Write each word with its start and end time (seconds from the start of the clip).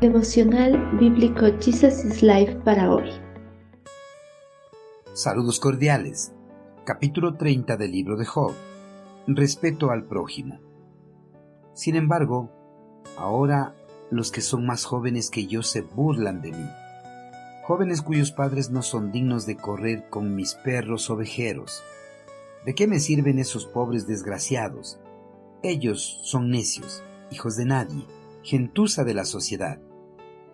Devocional 0.00 0.96
Bíblico 0.98 1.44
Jesus 1.60 2.06
is 2.06 2.22
Life 2.22 2.54
para 2.64 2.90
hoy. 2.90 3.10
Saludos 5.12 5.60
cordiales. 5.60 6.32
Capítulo 6.86 7.36
30 7.36 7.76
del 7.76 7.92
libro 7.92 8.16
de 8.16 8.24
Job. 8.24 8.54
Respeto 9.26 9.90
al 9.90 10.04
prójimo. 10.06 10.58
Sin 11.74 11.96
embargo, 11.96 12.50
ahora 13.18 13.74
los 14.10 14.30
que 14.30 14.40
son 14.40 14.64
más 14.64 14.86
jóvenes 14.86 15.28
que 15.28 15.46
yo 15.46 15.62
se 15.62 15.82
burlan 15.82 16.40
de 16.40 16.52
mí. 16.52 16.70
Jóvenes 17.66 18.00
cuyos 18.00 18.32
padres 18.32 18.70
no 18.70 18.80
son 18.80 19.12
dignos 19.12 19.44
de 19.44 19.58
correr 19.58 20.08
con 20.08 20.34
mis 20.34 20.54
perros 20.54 21.10
ovejeros. 21.10 21.82
¿De 22.64 22.74
qué 22.74 22.86
me 22.86 23.00
sirven 23.00 23.38
esos 23.38 23.66
pobres 23.66 24.06
desgraciados? 24.06 24.98
Ellos 25.62 26.20
son 26.22 26.48
necios, 26.48 27.02
hijos 27.30 27.58
de 27.58 27.66
nadie, 27.66 28.06
gentuza 28.42 29.04
de 29.04 29.12
la 29.12 29.26
sociedad. 29.26 29.78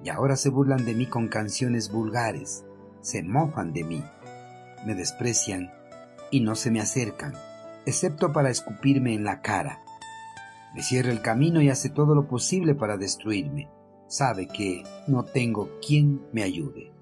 Y 0.05 0.09
ahora 0.09 0.37
se 0.37 0.51
burlan 0.51 0.85
de 0.85 0.95
mí 0.95 1.07
con 1.07 1.29
canciones 1.29 1.91
vulgares, 1.91 2.65
se 3.01 3.23
mofan 3.23 3.73
de 3.73 3.85
mí, 3.85 4.05
me 4.85 4.95
desprecian 4.95 5.73
y 6.31 6.41
no 6.41 6.55
se 6.55 6.71
me 6.71 6.81
acercan, 6.81 7.35
excepto 7.87 8.33
para 8.33 8.51
escupirme 8.51 9.15
en 9.15 9.25
la 9.25 9.41
cara. 9.43 9.83
Me 10.75 10.83
cierra 10.83 11.11
el 11.11 11.23
camino 11.23 11.63
y 11.63 11.71
hace 11.71 11.89
todo 11.89 12.15
lo 12.15 12.29
posible 12.29 12.75
para 12.75 12.97
destruirme. 12.97 13.69
Sabe 14.09 14.47
que 14.47 14.85
no 15.09 15.25
tengo 15.25 15.71
quien 15.85 16.21
me 16.33 16.43
ayude. 16.43 16.93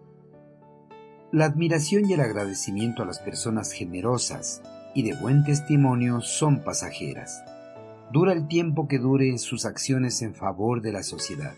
La 1.33 1.47
admiración 1.47 2.09
y 2.09 2.13
el 2.13 2.21
agradecimiento 2.21 3.03
a 3.03 3.07
las 3.07 3.19
personas 3.19 3.73
generosas 3.73 4.63
y 4.95 5.03
de 5.03 5.15
buen 5.15 5.43
testimonio 5.45 6.21
son 6.21 6.63
pasajeras. 6.63 7.43
Dura 8.13 8.33
el 8.33 8.47
tiempo 8.47 8.87
que 8.87 9.01
dure 9.01 9.37
sus 9.39 9.67
acciones 9.67 10.23
en 10.23 10.35
favor 10.35 10.81
de 10.81 10.93
la 10.93 11.03
sociedad. 11.03 11.55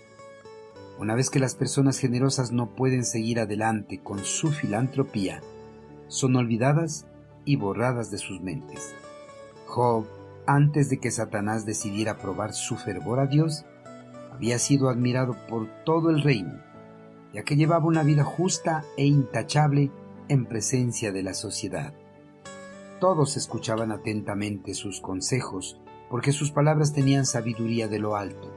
Una 0.98 1.14
vez 1.14 1.30
que 1.30 1.39
las 1.39 1.55
personas 1.55 1.98
generosas 1.98 2.52
no 2.52 2.75
pueden 2.75 3.05
seguir 3.05 3.41
adelante 3.41 4.00
con 4.02 4.25
su 4.25 4.50
filantropía, 4.50 5.42
son 6.08 6.36
olvidadas 6.36 7.06
y 7.44 7.56
borradas 7.56 8.11
de 8.11 8.19
sus 8.19 8.41
mentes. 8.41 8.94
Job 9.66 10.06
antes 10.47 10.88
de 10.88 10.98
que 10.98 11.11
Satanás 11.11 11.66
decidiera 11.66 12.19
probar 12.19 12.53
su 12.53 12.77
fervor 12.77 13.19
a 13.19 13.27
Dios, 13.27 13.64
había 14.33 14.58
sido 14.58 14.88
admirado 14.88 15.36
por 15.48 15.66
todo 15.84 16.11
el 16.11 16.22
reino, 16.22 16.62
ya 17.34 17.42
que 17.42 17.56
llevaba 17.56 17.86
una 17.86 18.05
vida 18.05 18.25
justa 18.25 18.84
e 18.97 19.06
intachable 19.06 19.91
en 20.28 20.47
presencia 20.47 21.12
de 21.12 21.22
la 21.22 21.34
sociedad. 21.34 21.92
Todos 23.00 23.36
escuchaban 23.36 23.92
atentamente 23.92 24.75
sus 24.75 25.00
consejos, 25.00 25.81
porque 26.08 26.33
sus 26.33 26.53
palabras 26.53 26.92
tenían 26.92 27.27
sabiduría 27.27 27.88
de 27.88 27.98
lo 27.98 28.16
alto. 28.16 28.53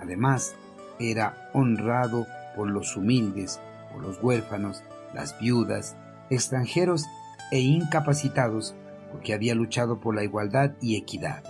Además, 0.00 0.56
era 0.98 1.50
honrado 1.52 2.26
por 2.56 2.68
los 2.68 2.96
humildes, 2.96 3.60
por 3.92 4.02
los 4.02 4.22
huérfanos, 4.22 4.82
las 5.14 5.38
viudas, 5.38 5.96
extranjeros 6.30 7.06
e 7.50 7.60
incapacitados 7.60 8.74
porque 9.10 9.34
había 9.34 9.54
luchado 9.54 10.00
por 10.00 10.14
la 10.14 10.24
igualdad 10.24 10.72
y 10.80 10.96
equidad. 10.96 11.44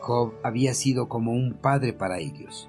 Job 0.00 0.34
había 0.42 0.72
sido 0.72 1.08
como 1.08 1.32
un 1.32 1.54
padre 1.54 1.92
para 1.92 2.18
ellos. 2.18 2.68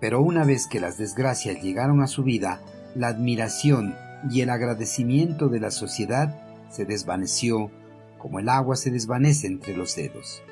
Pero 0.00 0.20
una 0.20 0.44
vez 0.44 0.66
que 0.66 0.80
las 0.80 0.98
desgracias 0.98 1.62
llegaron 1.62 2.02
a 2.02 2.08
su 2.08 2.24
vida, 2.24 2.60
la 2.96 3.08
admiración 3.08 3.94
y 4.30 4.40
el 4.40 4.50
agradecimiento 4.50 5.48
de 5.48 5.60
la 5.60 5.70
sociedad 5.70 6.42
se 6.70 6.84
desvaneció 6.84 7.70
como 8.18 8.38
el 8.38 8.48
agua 8.48 8.76
se 8.76 8.90
desvanece 8.90 9.46
entre 9.46 9.76
los 9.76 9.94
dedos. 9.94 10.42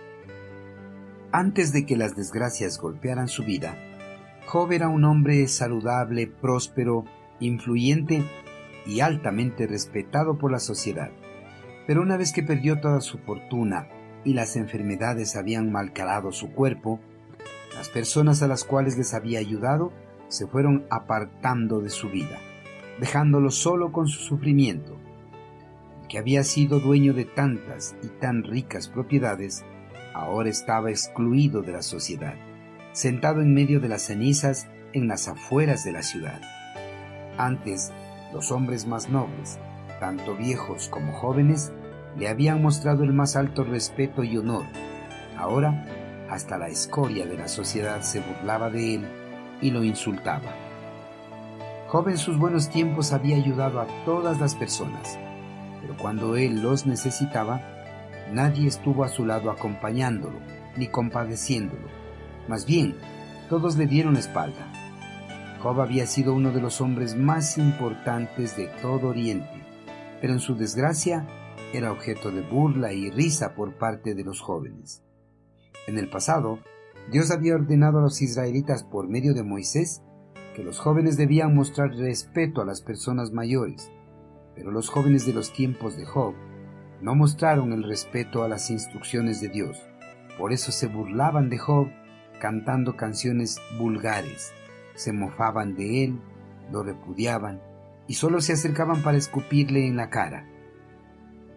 Antes 1.33 1.73
de 1.73 1.87
que 1.87 1.97
las 1.97 2.17
desgracias 2.17 2.79
golpearan 2.79 3.29
su 3.29 3.45
vida, 3.45 3.77
Job 4.51 4.73
era 4.73 4.89
un 4.89 5.05
hombre 5.05 5.47
saludable, 5.47 6.27
próspero, 6.27 7.05
influyente 7.39 8.25
y 8.85 8.99
altamente 8.99 9.69
respetado 9.69 10.39
por 10.39 10.51
la 10.51 10.59
sociedad. 10.59 11.13
Pero 11.87 12.03
una 12.03 12.17
vez 12.17 12.33
que 12.33 12.43
perdió 12.43 12.81
toda 12.81 13.01
su 13.01 13.19
fortuna 13.19 13.87
y 14.25 14.35
las 14.35 14.57
enfermedades 14.57 15.37
habían 15.37 15.71
malcarado 15.71 16.33
su 16.33 16.51
cuerpo, 16.51 16.99
las 17.77 17.91
personas 17.91 18.43
a 18.43 18.49
las 18.49 18.65
cuales 18.65 18.99
les 18.99 19.15
había 19.15 19.39
ayudado 19.39 19.93
se 20.27 20.49
fueron 20.49 20.85
apartando 20.91 21.81
de 21.81 21.91
su 21.91 22.11
vida, 22.11 22.41
dejándolo 22.99 23.53
solo 23.53 23.93
con 23.93 24.09
su 24.09 24.19
sufrimiento. 24.19 24.99
El 26.03 26.09
que 26.09 26.19
había 26.19 26.43
sido 26.43 26.81
dueño 26.81 27.15
de 27.15 27.25
tantas 27.25 27.95
y 28.03 28.09
tan 28.09 28.43
ricas 28.43 28.89
propiedades, 28.89 29.65
ahora 30.13 30.51
estaba 30.51 30.91
excluido 30.91 31.63
de 31.63 31.71
la 31.71 31.83
sociedad, 31.83 32.35
sentado 32.93 33.41
en 33.41 33.55
medio 33.55 33.81
de 33.81 33.89
las 33.89 34.03
cenizas 34.03 34.69
en 34.93 35.09
las 35.09 35.29
afueras 35.29 35.85
de 35.85 35.93
la 35.93 36.03
ciudad. 36.03 36.41
Antes, 37.39 37.93
los 38.33 38.51
hombres 38.51 38.87
más 38.87 39.09
nobles, 39.09 39.59
tanto 40.01 40.37
viejos 40.37 40.89
como 40.89 41.13
jóvenes, 41.13 41.73
le 42.19 42.29
habían 42.29 42.63
mostrado 42.63 43.05
el 43.05 43.13
más 43.13 43.37
alto 43.37 43.65
respeto 43.65 44.25
y 44.25 44.37
honor. 44.37 44.65
Ahora, 45.37 45.85
hasta 46.29 46.59
la 46.59 46.69
escoria 46.69 47.27
de 47.27 47.37
la 47.37 47.49
sociedad 47.49 48.03
se 48.03 48.21
burlaba 48.21 48.71
de 48.71 48.95
él 48.97 49.07
y 49.61 49.71
lo 49.71 49.85
insultaba. 49.85 50.55
Joven 51.89 52.13
en 52.13 52.19
sus 52.19 52.39
buenos 52.39 52.71
tiempos 52.71 53.13
había 53.13 53.37
ayudado 53.37 53.81
a 53.81 53.87
todas 54.05 54.41
las 54.41 54.55
personas, 54.55 55.19
pero 55.81 55.97
cuando 55.97 56.37
él 56.37 56.63
los 56.63 56.87
necesitaba, 56.87 57.61
nadie 58.33 58.69
estuvo 58.69 59.03
a 59.03 59.09
su 59.09 59.27
lado 59.27 59.51
acompañándolo 59.51 60.39
ni 60.77 60.87
compadeciéndolo. 60.87 62.00
Más 62.51 62.67
bien, 62.67 62.97
todos 63.49 63.79
le 63.79 63.87
dieron 63.87 64.17
espalda. 64.17 64.67
Job 65.63 65.81
había 65.81 66.05
sido 66.05 66.35
uno 66.35 66.51
de 66.51 66.61
los 66.61 66.81
hombres 66.81 67.15
más 67.15 67.57
importantes 67.57 68.57
de 68.57 68.67
todo 68.83 69.09
Oriente 69.09 69.61
pero 70.21 70.33
en 70.33 70.41
su 70.41 70.57
desgracia 70.57 71.27
era 71.73 71.93
objeto 71.93 72.31
de 72.31 72.43
burla 72.43 72.93
y 72.93 73.09
risa 73.11 73.55
por 73.55 73.79
parte 73.79 74.15
de 74.15 74.25
los 74.25 74.41
jóvenes. 74.41 75.03
En 75.87 75.97
el 75.97 76.11
pasado, 76.11 76.59
Dios 77.11 77.31
había 77.31 77.55
ordenado 77.55 77.99
a 77.99 78.03
los 78.03 78.21
israelitas 78.21 78.83
por 78.85 79.09
medio 79.09 79.33
de 79.33 79.43
Moisés 79.43 80.03
que 80.55 80.65
los 80.65 80.79
jóvenes 80.79 81.17
debían 81.17 81.55
mostrar 81.55 81.91
respeto 81.95 82.61
a 82.61 82.67
las 82.67 82.83
personas 82.83 83.31
mayores, 83.31 83.91
pero 84.57 84.73
los 84.73 84.89
jóvenes 84.89 85.25
de 85.25 85.33
los 85.33 85.53
tiempos 85.53 85.97
de 85.97 86.05
Job 86.05 86.35
no 87.01 87.15
mostraron 87.15 87.73
el 87.73 87.85
respeto 87.85 88.43
a 88.43 88.49
las 88.49 88.71
instrucciones 88.71 89.41
de 89.41 89.49
Dios. 89.49 89.79
Por 90.37 90.53
eso 90.53 90.73
se 90.73 90.89
burlaban 90.89 91.49
de 91.49 91.59
Job 91.59 91.89
cantando 92.41 92.97
canciones 92.97 93.61
vulgares, 93.79 94.53
se 94.97 95.13
mofaban 95.13 95.77
de 95.77 96.05
él, 96.05 96.19
lo 96.73 96.83
repudiaban 96.83 97.61
y 98.09 98.15
solo 98.15 98.41
se 98.41 98.55
acercaban 98.55 99.03
para 99.03 99.19
escupirle 99.19 99.87
en 99.87 99.97
la 99.97 100.11
cara. 100.11 100.45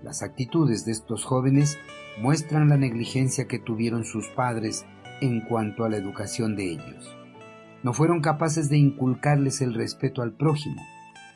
Las 0.03 0.21
actitudes 0.21 0.85
de 0.85 0.91
estos 0.91 1.25
jóvenes 1.25 1.79
muestran 2.21 2.69
la 2.69 2.77
negligencia 2.77 3.47
que 3.47 3.57
tuvieron 3.57 4.03
sus 4.03 4.27
padres 4.27 4.85
en 5.21 5.41
cuanto 5.41 5.83
a 5.85 5.89
la 5.89 5.97
educación 5.97 6.55
de 6.55 6.71
ellos. 6.71 7.15
No 7.81 7.93
fueron 7.93 8.21
capaces 8.21 8.69
de 8.69 8.77
inculcarles 8.77 9.61
el 9.61 9.73
respeto 9.73 10.21
al 10.21 10.33
prójimo, 10.33 10.81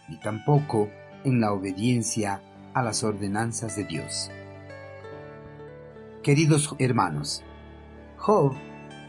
ni 0.08 0.20
tampoco 0.20 0.90
en 1.24 1.42
la 1.42 1.52
obediencia 1.52 2.42
a 2.74 2.84
las 2.84 3.04
ordenanzas 3.04 3.76
de 3.76 3.86
Dios. 3.86 4.30
Queridos 6.24 6.76
hermanos, 6.80 7.44
Job, 8.18 8.54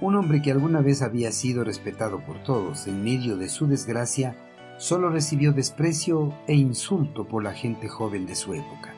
un 0.00 0.14
hombre 0.14 0.40
que 0.42 0.52
alguna 0.52 0.80
vez 0.80 1.02
había 1.02 1.32
sido 1.32 1.64
respetado 1.64 2.20
por 2.24 2.42
todos 2.42 2.86
en 2.86 3.02
medio 3.02 3.36
de 3.36 3.48
su 3.48 3.66
desgracia, 3.66 4.36
solo 4.78 5.10
recibió 5.10 5.52
desprecio 5.52 6.32
e 6.46 6.54
insulto 6.54 7.26
por 7.26 7.42
la 7.42 7.52
gente 7.52 7.88
joven 7.88 8.26
de 8.26 8.36
su 8.36 8.54
época. 8.54 8.94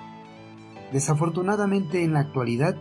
Desafortunadamente 0.92 2.04
en 2.04 2.12
la 2.12 2.20
actualidad 2.20 2.76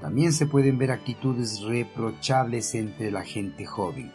también 0.00 0.32
se 0.32 0.46
pueden 0.46 0.78
ver 0.78 0.90
actitudes 0.90 1.62
reprochables 1.62 2.74
entre 2.74 3.10
la 3.10 3.22
gente 3.22 3.64
joven, 3.64 4.12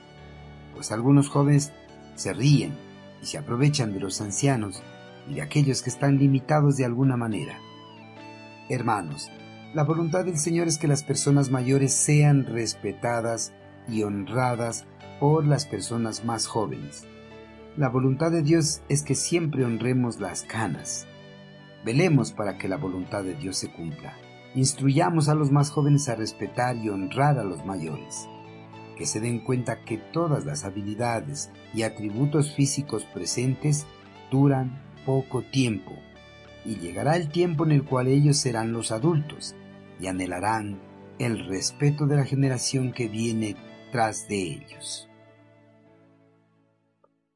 pues 0.75 0.92
algunos 0.92 1.30
jóvenes 1.30 1.71
se 2.15 2.33
ríen 2.33 2.74
y 3.21 3.25
se 3.25 3.38
aprovechan 3.38 3.94
de 3.94 4.01
los 4.01 4.21
ancianos 4.21 4.83
y 5.30 5.36
de 5.36 5.42
aquellos 5.42 5.81
que 5.81 5.89
están 5.89 6.19
limitados 6.19 6.77
de 6.77 6.86
alguna 6.86 7.18
manera. 7.18 7.57
Hermanos, 8.69 9.31
la 9.74 9.84
voluntad 9.84 10.25
del 10.25 10.38
Señor 10.38 10.68
es 10.68 10.78
que 10.78 10.88
las 10.88 11.04
personas 11.04 11.52
mayores 11.52 11.94
sean 11.94 12.46
respetadas 12.46 13.54
y 13.88 14.04
honradas 14.04 14.86
por 15.19 15.46
las 15.46 15.66
personas 15.66 16.25
más 16.25 16.48
jóvenes 16.48 17.06
la 17.78 17.90
voluntad 17.90 18.31
de 18.31 18.42
Dios 18.42 18.81
es 18.90 19.04
que 19.04 19.14
siempre 19.14 19.64
honremos 19.64 20.19
las 20.19 20.42
canas. 20.42 21.06
Velemos 21.86 22.31
para 22.31 22.58
que 22.58 22.68
la 22.68 22.78
voluntad 22.78 23.24
de 23.24 23.36
Dios 23.36 23.56
se 23.58 23.72
cumpla. 23.72 24.16
Instruyamos 24.56 25.30
a 25.30 25.36
los 25.36 25.52
más 25.52 25.70
jóvenes 25.70 26.10
a 26.10 26.16
respetar 26.16 26.75
y 26.78 26.90
honrar 26.90 27.38
a 27.38 27.44
los 27.44 27.63
mayores. 27.68 28.28
Que 28.98 29.06
se 29.06 29.20
den 29.20 29.42
cuenta 29.42 29.86
que 29.86 30.00
todas 30.00 30.44
las 30.44 30.66
habilidades 30.66 31.52
y 31.72 31.84
atributos 31.84 32.56
físicos 32.56 33.06
presentes 33.06 33.86
duran 34.31 34.81
poco 35.06 35.44
tiempo 35.44 35.92
y 36.68 36.75
llegará 36.75 37.16
el 37.16 37.30
tiempo 37.30 37.66
en 37.66 37.72
el 37.72 37.84
cual 37.84 38.08
ellos 38.08 38.38
serán 38.38 38.74
los 38.74 38.92
adultos 38.92 39.56
y 40.00 40.08
anhelarán 40.08 40.80
el 41.18 41.48
respeto 41.48 42.06
de 42.06 42.18
la 42.18 42.25
generación 42.25 42.92
que 42.92 43.08
viene 43.08 43.56
tras 43.92 44.28
de 44.28 44.42
ellos. 44.42 45.10